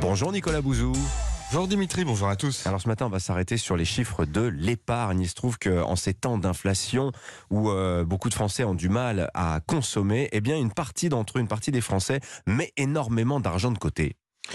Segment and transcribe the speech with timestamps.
[0.00, 0.92] Bonjour Nicolas Bouzou.
[1.50, 2.66] Bonjour Dimitri, bonjour à tous.
[2.66, 5.22] Alors ce matin, on va s'arrêter sur les chiffres de l'épargne.
[5.22, 7.10] Il se trouve qu'en ces temps d'inflation
[7.50, 11.38] où euh, beaucoup de Français ont du mal à consommer, eh bien une partie d'entre
[11.38, 14.14] eux, une partie des Français met énormément d'argent de côté.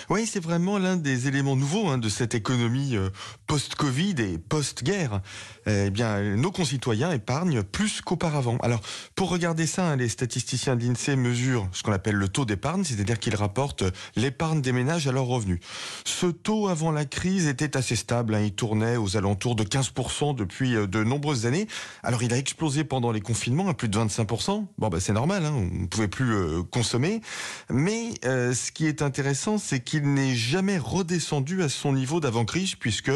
[0.09, 3.09] Oui, c'est vraiment l'un des éléments nouveaux hein, de cette économie euh,
[3.47, 5.21] post-Covid et post-guerre.
[5.65, 8.57] Eh bien, nos concitoyens épargnent plus qu'auparavant.
[8.61, 8.81] Alors,
[9.15, 12.83] pour regarder ça, hein, les statisticiens de l'INSEE mesurent ce qu'on appelle le taux d'épargne,
[12.83, 13.83] c'est-à-dire qu'ils rapportent
[14.15, 15.59] l'épargne des ménages à leurs revenus.
[16.05, 18.35] Ce taux, avant la crise, était assez stable.
[18.35, 21.67] Hein, il tournait aux alentours de 15% depuis euh, de nombreuses années.
[22.01, 24.65] Alors, il a explosé pendant les confinements à plus de 25%.
[24.77, 27.21] Bon, ben, c'est normal, on ne pouvait plus euh, consommer.
[27.69, 33.11] Mais ce qui est intéressant, c'est qu'il n'est jamais redescendu à son niveau d'avant-crise, puisque,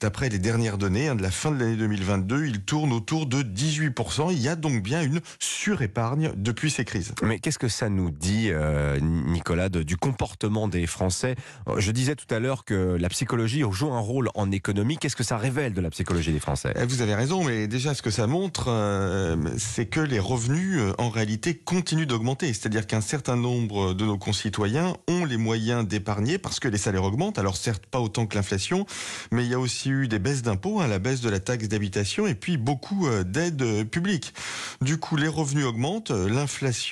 [0.00, 3.42] d'après les dernières données hein, de la fin de l'année 2022, il tourne autour de
[3.42, 4.28] 18%.
[4.32, 7.14] Il y a donc bien une surépargne depuis ces crises.
[7.22, 11.36] Mais qu'est-ce que ça nous dit, euh, Nicolas, du comportement des Français?
[11.76, 14.98] Je disais tout à l'heure que la psychologie joue un rôle en économie.
[14.98, 16.74] Qu'est-ce que ça révèle de la psychologie des Français?
[16.76, 20.78] Eh, Vous avez raison, mais déjà ce que ça montre, euh, c'est que les revenus,
[20.78, 22.48] euh, en réalité, continuent d'augmenter.
[22.48, 26.09] C'est-à-dire qu'un certain nombre de nos concitoyens ont les moyens d'épargner
[26.42, 27.38] parce que les salaires augmentent.
[27.38, 28.86] Alors certes pas autant que l'inflation,
[29.30, 31.68] mais il y a aussi eu des baisses d'impôts, hein, la baisse de la taxe
[31.68, 34.34] d'habitation et puis beaucoup euh, d'aides euh, publiques.
[34.80, 36.90] Du coup, les revenus augmentent, euh, l'inflation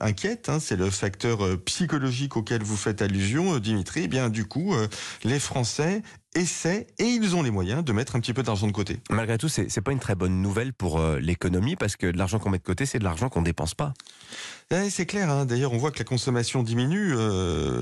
[0.00, 4.02] inquiète, hein, c'est le facteur psychologique auquel vous faites allusion, Dimitri.
[4.04, 4.74] Eh bien, du coup,
[5.24, 6.02] les Français
[6.34, 9.00] essaient et ils ont les moyens de mettre un petit peu d'argent de côté.
[9.10, 12.50] Malgré tout, c'est pas une très bonne nouvelle pour l'économie parce que de l'argent qu'on
[12.50, 13.94] met de côté, c'est de l'argent qu'on dépense pas.
[14.70, 15.30] Eh, c'est clair.
[15.30, 15.46] Hein.
[15.46, 17.14] D'ailleurs, on voit que la consommation diminue,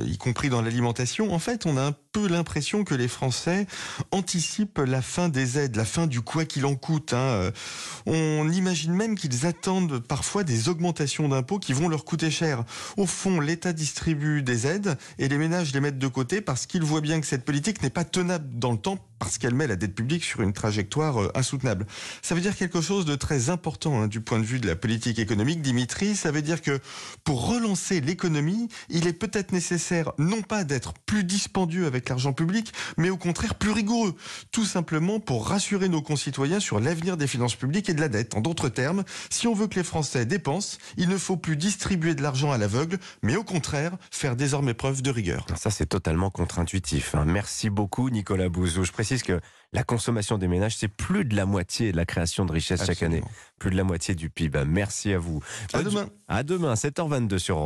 [0.04, 1.32] y compris dans l'alimentation.
[1.32, 3.66] En fait, on a un l'impression que les Français
[4.10, 7.12] anticipent la fin des aides, la fin du quoi qu'il en coûte.
[7.12, 7.50] Hein.
[8.06, 12.64] On imagine même qu'ils attendent parfois des augmentations d'impôts qui vont leur coûter cher.
[12.96, 16.84] Au fond, l'État distribue des aides et les ménages les mettent de côté parce qu'ils
[16.84, 19.76] voient bien que cette politique n'est pas tenable dans le temps parce qu'elle met la
[19.76, 21.86] dette publique sur une trajectoire euh, insoutenable.
[22.22, 24.76] Ça veut dire quelque chose de très important hein, du point de vue de la
[24.76, 26.16] politique économique, Dimitri.
[26.16, 26.80] Ça veut dire que
[27.24, 32.72] pour relancer l'économie, il est peut-être nécessaire non pas d'être plus dispendieux avec l'argent public,
[32.96, 34.14] mais au contraire plus rigoureux.
[34.52, 38.34] Tout simplement pour rassurer nos concitoyens sur l'avenir des finances publiques et de la dette.
[38.34, 42.14] En d'autres termes, si on veut que les Français dépensent, il ne faut plus distribuer
[42.14, 45.46] de l'argent à l'aveugle, mais au contraire faire désormais preuve de rigueur.
[45.56, 47.14] Ça, c'est totalement contre-intuitif.
[47.14, 47.24] Hein.
[47.26, 48.84] Merci beaucoup, Nicolas Bouzou.
[49.24, 49.40] Que
[49.72, 53.02] la consommation des ménages, c'est plus de la moitié de la création de richesse chaque
[53.02, 53.22] année.
[53.58, 54.64] Plus de la moitié du PIB.
[54.66, 55.40] Merci à vous.
[55.72, 56.08] À demain.
[56.28, 57.58] À demain, 7h22 sur